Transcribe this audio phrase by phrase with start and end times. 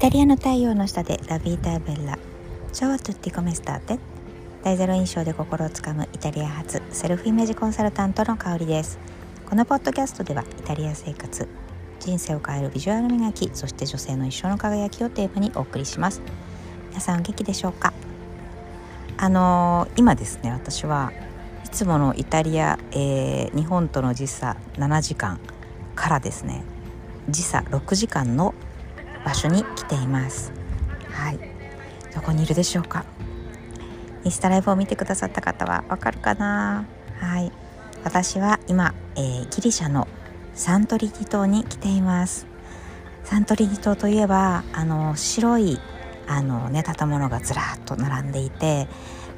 [0.00, 2.18] タリアの太陽の下でラビーターベッラ。
[2.72, 3.98] チャワトゥッティコメスターテ
[4.62, 8.98] 大ゼロ印象で心をつかむイタリア発セルフイメージコンサルタントの香りです。
[9.44, 11.46] このポッドキャストではイタリア生活
[11.98, 16.22] 人生を変えるビジュアル磨きそして女性の一生の輝きをテーマにお送りします。
[16.88, 17.92] 皆さん元気でしょうか？
[19.18, 21.12] あのー、今ですね私は
[21.66, 25.38] いつものイタリア、えー、日本との時差7時間
[25.94, 26.62] からですね
[27.28, 28.54] 時差6時間の
[29.24, 30.52] 場所に来ています。
[31.10, 31.38] はい。
[32.14, 33.04] どこにいるでしょうか？
[34.24, 36.86] インスタライブを見てくださった方はわかるかな？
[37.18, 37.52] はい。
[38.02, 40.08] 私は今、えー、ギリシャの
[40.54, 42.46] サントリニ島に来ています。
[43.24, 45.78] サントリニ島といえばあの白い
[46.26, 48.88] あのね建物がずらっと並んでいて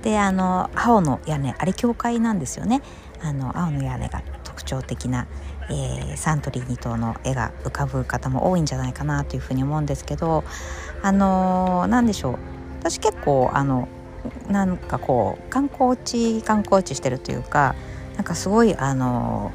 [0.02, 2.82] であの青の屋根あれ教会なんですよね。
[3.20, 5.26] あの青の屋根が特徴的な
[5.70, 10.44] えー、サントリー2頭の絵が浮かぶ方も多いんじゃないかなというふうに思うんですけど
[11.02, 12.38] あの、何でしょう。
[12.80, 13.88] 私結構あの
[14.48, 17.74] なんかこう観光地観光地してるというか
[18.16, 19.52] なんかすごいあの、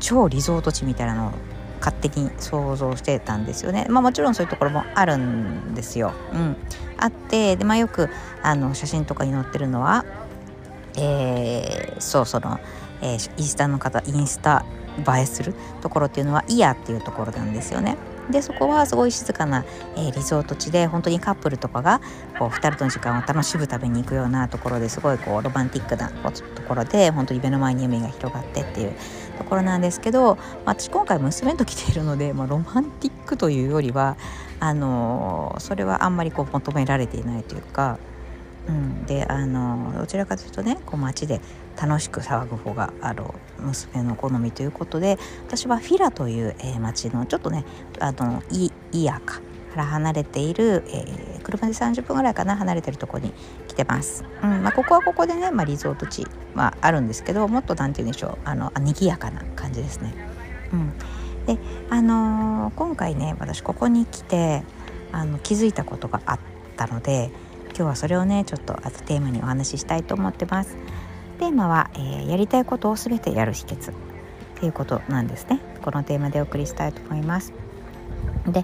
[0.00, 1.32] 超リゾート地みたいなのを
[1.80, 3.86] 勝手に想像してたんですよね。
[3.88, 6.12] まあ、もちろんそういうところもあるんですよ。
[6.32, 6.56] うん、
[6.98, 8.08] あってで、まあ、よく
[8.42, 10.04] あの写真とかに載ってるのは、
[10.96, 12.60] えー、そうその、
[13.00, 14.64] えー、インスタの方インスタ
[14.98, 17.96] 映えするところっていうのはイヤっていうところなんですよね。
[18.30, 19.64] でそこはすごい静かな、
[19.96, 22.00] えー、リゾート地で本当にカップルとかが
[22.38, 28.94] こう2人の時間を楽しむために行くようなところですごいこうロマンティックなところで本当に目の前に海が広がってっていう
[29.38, 34.16] ところなんですけど、まあ、私今回娘と来ているので、まあ、ロマンティックというよりは
[34.60, 37.98] あのー、それはあんまりこう求められていないというか。
[38.68, 41.40] うん、であのどちらかというとねこう街で
[41.80, 47.64] 楽しく騒ぐ方があの娘の好みということで私はフィラという、えー、町のちょっとね
[47.98, 49.40] あのイイヤカ
[49.70, 53.32] から離れている、えー、車で30分ぐらいかな離れてるとこに
[53.68, 60.14] 来てます、うんまあ、ここはここでね、まあ、リゾート地はあるんですけどもっと何て言うんでしょうあの賑やかな感じですね。
[60.72, 60.92] うん、
[61.46, 64.62] であのー、今回ね私ここに来て
[65.12, 66.38] あの気づいたことがあっ
[66.76, 67.30] たので
[67.68, 68.74] 今日はそれをねちょっと
[69.06, 70.76] テーマにお話ししたいと思ってます。
[71.40, 73.94] テーマは、えー、やりたいことを全てやる秘訣っ
[74.56, 75.58] ていうことなんですね。
[75.82, 77.54] このテーマでお送りしたいと思います。
[78.46, 78.62] で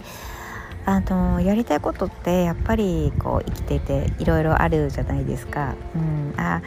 [0.85, 5.75] あのやりたいことってやっぱりこう生きていていろいろあるじゃないですか。
[5.95, 6.61] うんあ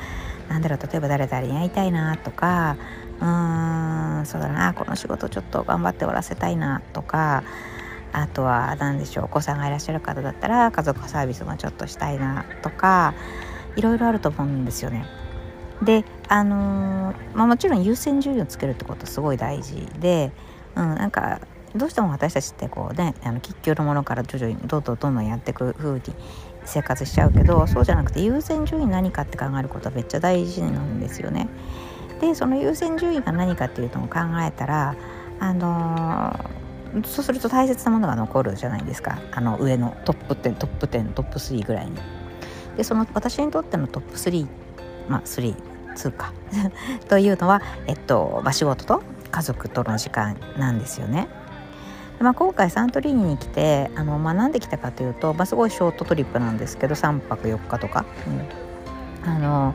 [0.49, 2.75] なんだろう例えば誰々に会いたいなとか
[3.19, 7.43] うーんそうだなこの仕事ちょっと頑張って終わらせたいなとか
[8.13, 13.13] あとは何でしょうお子さんがいらっしゃる方だったら家族サービスもちょっとしたいなとか
[13.75, 15.05] いろいろあると思うんですよね。
[15.83, 20.31] であのー、まあ、もちろん優先順位をつけるってことすごい大事で、
[20.75, 21.39] うん、なんか
[21.75, 26.01] どうしても私たちってこうねあの喫緊のものから徐々にどんどんどんどんやっていく風に
[26.65, 31.47] 生活しちゃうけどそうじゃなくて優先順位何かって考えることはめっちゃ大事なんですよね。
[32.19, 34.95] でその優先順位が何かっていうのを考えたら
[35.39, 41.97] あのー、そうすると大切なものが残るじゃないですかあの上のトップ10トップ10トップ3ぐらいに。
[42.75, 44.47] でその私にとってのトップ3
[45.07, 46.33] まあ3通貨
[47.07, 49.01] というのは、えっとまあ、仕事と
[49.31, 51.27] 家族との時間なんですよね。
[52.19, 58.03] まあ、今回サントリーニに来てあの、まあ、なんで来たかというと、まあ、すごいショートトリップなんですけど3泊4日とか。
[59.25, 59.73] うん、あの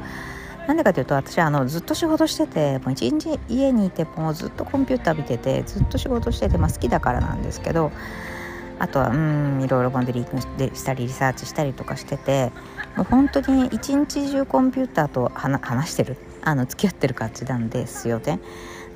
[0.66, 7.92] なんでかというと私あのずっと仕事しててもう一日家にいてもうずっとコンピューター見ててずっと仕事してて、まあ、好きだからなんですけど
[8.78, 12.50] あとはうんいろいろモデリングしたりリサーチしたりとかしてて
[13.02, 18.38] 本当に一日中コンピューターと話してるあの付き合ってる感じなんですよね。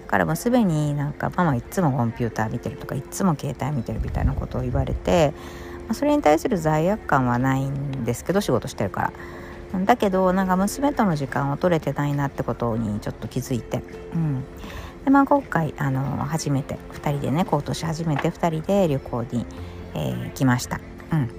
[0.04, 5.34] だからもうすでになんかママいつもコンピューター見てるとかいつも携帯見てるみたいなことを言われて、
[5.86, 9.12] まあ、それに対する罪悪感はないんですけど仕事してるから。
[9.84, 13.82] だけどなんか娘との時間を取れてないなってことにちょっと気づいて、
[14.14, 14.42] うん、
[15.04, 19.44] で、まあ、今回あの初めて2人でね今年初めて2人で旅行に、
[19.94, 20.80] えー、来ました。
[21.12, 21.37] うん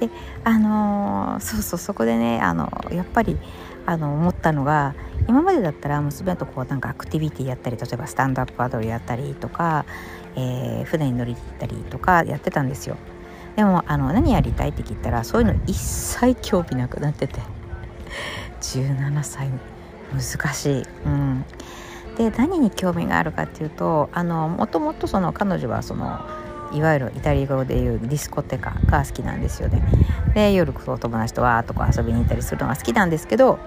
[0.00, 0.10] で
[0.44, 3.36] あのー、そうそうそこでねあのやっぱり
[3.86, 4.94] あの思ったのが
[5.28, 9.84] 今までだったら娘とこうなんかアクティビティやったり例えばスタンドアップパドルやったりとか、
[10.36, 12.96] えー、船に乗りに行ったりとかやってたんですよ。
[13.56, 17.40] でもあの何やりたいって聞いたらそういうの一切興味なくなってて。
[18.60, 19.50] 17歳
[20.12, 20.82] 難しい。
[21.06, 21.44] うん。
[22.16, 26.20] で何に興味があるかっていうとあのもともとその彼女はその
[26.74, 29.82] いわゆるイタリア語でいうディスコテカが好きなんですよね。
[30.34, 33.58] で夜お友達とわーっとこう遊びに行ったりするのが好きなんですけど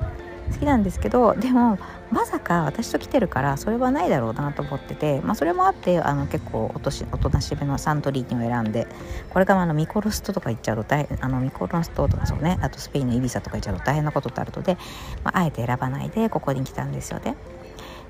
[0.51, 1.77] 好きなんですけどでも
[2.11, 8.87] まさか私と来てるからそれはないだろうなと思ってて、まあ、それもあってあの結構おとしおとなしめのサントリーニを選んで
[9.29, 14.77] これからあのミコロストとか行っちゃうと大あのミコロストとかそうねあとスペインのイビサとか行っちゃうと大変なことってあるので、
[15.23, 17.35] まあ、あえて選ばないでここに来たんですよね。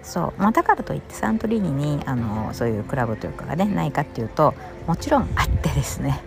[0.07, 4.55] そう、まあ、だからといってサントリーニにあのそういうクラブというかがねないかっていうと
[4.87, 6.21] もちろんあってですね。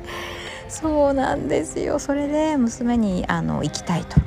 [0.68, 1.98] そうなんですよ。
[1.98, 4.20] それで娘にあの行きたいと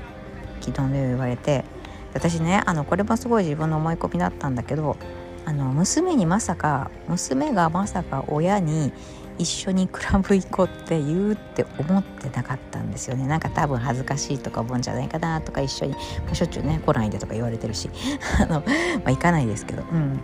[0.60, 1.64] 昨日の夜言われて。
[2.14, 4.98] 私ねあのこれもすごい自分の思い込みだったんだけど
[5.46, 8.94] あの娘にまさか娘がまさか親に
[9.38, 13.26] 一緒にクラブ行こうって言うって思ってなかったんですよね。
[13.28, 15.98] なんか多分恥ずかしいとか思うんじゃないかなとか一緒に、ま
[16.32, 17.90] あ、しょっちゅうね来ないでとか言われてるし
[18.40, 18.66] あの、ま
[19.06, 20.20] あ、行かないですけど、うん、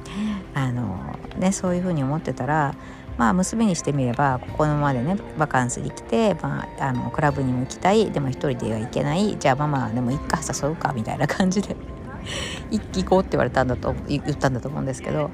[0.53, 0.97] あの
[1.37, 2.75] ねそういうふうに思ってたら
[3.17, 8.11] まあ娘にしてみればここまでねバカンスに来て、まあ、あのクラブにも行きたい。
[8.11, 9.37] でも一人では行けない。
[9.39, 11.75] じゃあママでもいっか誘うかみたいな感じで。
[12.69, 15.31] 行こうって言われたんだと言ったんだと思うんですけど。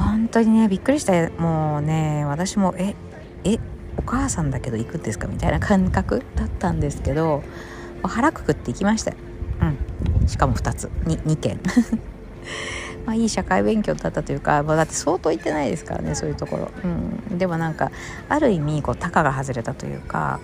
[0.00, 1.30] 本当にねびっくりした。
[1.40, 2.94] もうね私もえ
[3.44, 3.58] え
[3.96, 7.42] お母さんだけど行くんですかみたいな感覚だったんですけど
[8.02, 9.12] 腹くくって行きました。
[9.60, 10.28] うん。
[10.28, 10.90] しかも2つ。
[11.04, 11.60] 2, 2件。
[13.06, 17.90] まあ、いい社会勉強だったというか、まあ、だって相当行ってないですからねそういうところ、うん、でもなんか
[18.28, 20.38] ある意味こうタカが外れたというか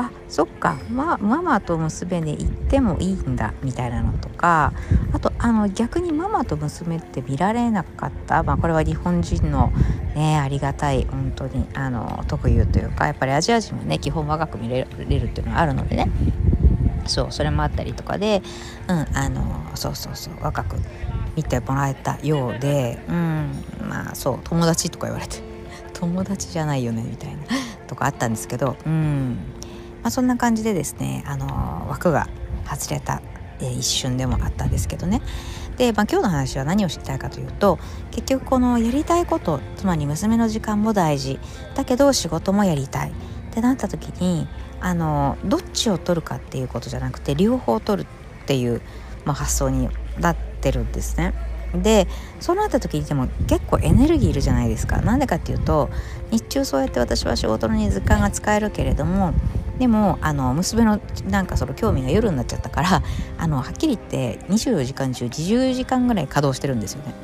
[0.00, 4.72] あそっか、ま、ママと娘で行ってもいいんだみたいなのとか
[5.12, 9.72] あとあの逆にママと娘って見られなかった、まあ、これは日本人の、
[10.14, 16.10] ね、ありがたい本当にあの特有というかやっぱりアジア人はね基本若く見れるっていうのがあるのでね。
[17.06, 18.42] そうそれもあったりとかで
[18.86, 19.42] うんあの
[19.74, 20.76] そうそうそう若く
[21.34, 25.38] 見てもらえたようでうんまあそう友達とか言われて
[25.94, 27.38] 友達じゃないよねみたいな
[27.86, 29.38] とかあったんですけどうん。
[30.02, 32.28] まあそんな感じでですねあの枠が
[32.68, 33.22] 外れた、
[33.60, 35.22] えー、一瞬でもあったんですけどね。
[35.76, 37.78] で、まあ、今日の話は何を知りたいかというと
[38.10, 41.38] 結局このやりたいことつまり娘の時間も大事。
[41.74, 43.12] だけど仕事もやりたい。
[43.50, 44.46] ってなった時に
[44.80, 48.06] あのどっちを取るかっていうことじゃなくて両方取る
[48.42, 48.80] っていう、
[49.24, 51.34] まあ、発想になってるんですね。
[51.74, 52.08] で
[52.40, 55.00] そうなった時にでも結構エネルギーいるじゃないですか。
[55.02, 55.90] なんでかっていうと
[56.30, 59.34] 日中そうやって私は仕事に時間が使えるけれども
[59.80, 61.00] でもあの娘の
[61.30, 63.02] なんかその興味が夜になっちゃったから
[63.38, 67.14] あのはっきり言って24時間中20時間ぐらい稼働してるんですよね。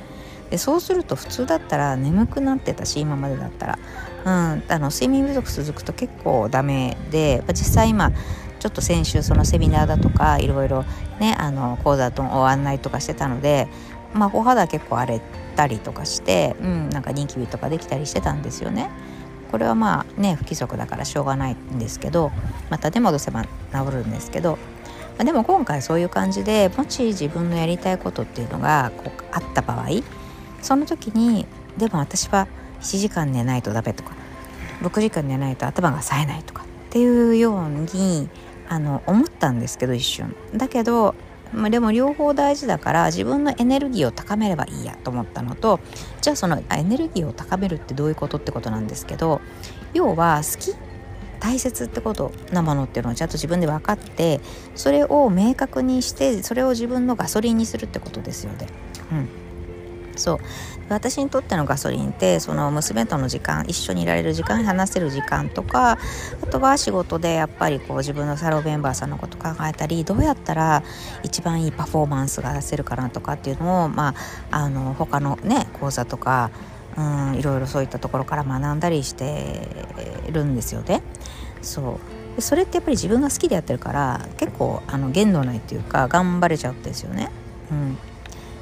[0.49, 3.79] でそうすると普通だったら眠くなってたし今までだったら、
[4.25, 8.13] うん、あの睡眠不足続くと結構ダメで、実際今
[8.61, 10.85] ちょっと先週そのセミナーだとかいろいろ
[11.19, 13.67] ねあの講座の案内とかしてたので、
[14.15, 15.21] まあ、お肌結構荒れ
[15.57, 18.89] たりとかして、うん、なんかニキビとかできたりしてたんですよね。
[19.51, 22.33] これはまあね不規則だからしょうがないんですけど
[22.71, 23.49] また手戻せば治
[23.91, 24.59] るんですけど、ま
[25.21, 29.89] あ、でも今回そういう感じでもし自分のやりたいことっていうのがこうあった場合
[30.63, 31.47] その時に
[31.77, 32.49] でも私は
[32.81, 34.15] 7時間寝ないとダメとか
[34.83, 38.29] 6時間寝ないと頭が冴えないとかっていうように
[38.69, 40.35] あの思ったんですけど一瞬。
[40.55, 41.15] だけど、
[41.53, 45.81] まあ、でも両方大事だから自分のエネルギーを高めればいいやと思ったのと
[46.21, 49.41] じゃあそのエネルギーを高めるってどういうことってことなんですけど
[49.95, 50.77] 要は好き
[51.39, 54.41] 大切ってことなものっていうのをちゃんと自分で分かって
[54.75, 58.67] それを明確にしてそれを自分のガソリンにするってことですよね。
[59.13, 59.46] うん
[60.17, 60.39] そう
[60.89, 65.99] 私にとってのガソリンってその娘との時間一緒にいられる時間話せる時間とか
[66.43, 70.83] あとは仕事でやっぱりこう自分のサロンメンバーさんのこと考えたりどうやったら
[71.23, 74.15] 一番いいパフォーマンスが出せるかなとかっていうのを、ま
[74.51, 76.51] あ、あの他のね講座とか
[76.97, 79.69] うんいろいろそういったところから学んだりして
[80.31, 81.03] るんですよね。
[81.63, 82.01] そ
[82.39, 87.31] うそれってやっぱり自分が好きでやってるから結構あの限度ないっていうか頑張れちゃうんですよね。
[87.71, 87.99] うん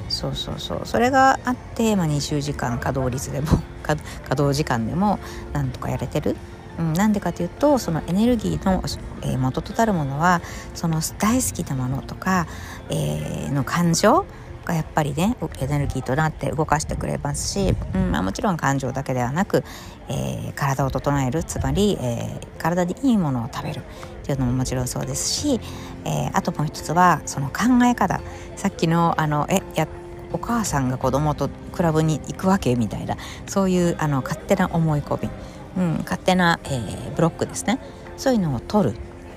[0.09, 3.47] そうそうそうそれがあって、まあ、20時間稼働率でも
[3.83, 4.01] 稼
[4.35, 5.19] 働時間でも
[5.53, 6.35] なんとかやれてる。
[6.77, 8.83] うん、なんでかというとそのエネルギーの、
[9.21, 10.41] えー、元となるものは
[10.73, 12.47] その大好きなものとか、
[12.89, 14.25] えー、の感情
[14.65, 19.63] がやっぱりねエネルギーとなって動かしてくれますし、うんまあ、もちろん感情だけではなく、
[20.09, 21.43] えー、体を整える。
[21.43, 23.81] つまり、えー、体にいいものを食べるっ
[24.23, 25.61] ていうのももちろんそうですし、
[26.03, 28.19] えー、あともう一つはその考え方。
[28.55, 29.87] さっきのあのえや
[30.33, 33.15] お母さんが子供とクラブに行くわけみたいな
[33.47, 35.29] そういうあの勝手な思い込み、
[35.77, 37.79] うん、勝手な、えー、ブロックですね。
[38.17, 38.95] そういうのを取る。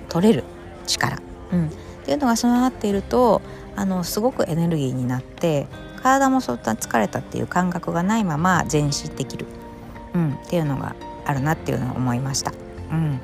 [0.09, 0.45] 取れる
[0.87, 1.19] 力、
[1.53, 1.71] うん、っ
[2.05, 3.43] ていうのが備わっていると
[3.79, 5.69] あのすごくエネルギーになって
[6.03, 9.47] 体もそんな疲れたっていう感覚がないまま前進できる、
[10.15, 12.53] うん、っていうのがあるなっていうのを思いました。
[12.91, 13.21] うん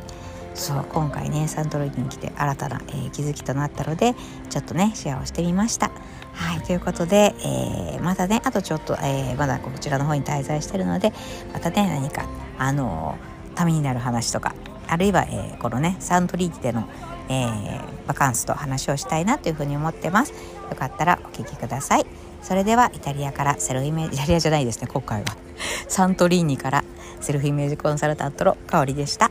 [0.55, 4.15] そう今回ねサントリーに来て新たな、えー、気づきとなったので
[4.51, 5.91] ちょっとねシェアをしてみました。
[6.33, 11.13] はいということで、えー、またねあとちょっと、えー、まだこちらの方に滞在してるので
[11.53, 13.19] またね何かあの
[13.57, 14.55] ためになる話とか
[14.89, 16.89] あるいは、えー、このねサントリーでの、
[17.29, 20.33] えー、バカンスと話をしたいなというふうに思ってます。
[20.33, 22.07] よかったらお聞きください。
[22.43, 25.37] それではイタリアからセルフイメージイタリアじゃないですね今回は。
[25.89, 26.85] サントリーニから
[27.21, 29.31] セルフイメージコンサルタントの香りでした。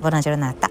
[0.00, 0.65] ボナジョルナータ。